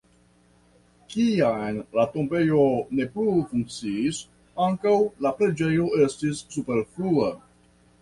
[1.11, 2.65] Kiam la tombejo
[3.01, 4.25] ne plu funkciis,
[4.71, 7.35] ankaŭ la preĝejo estis superflua.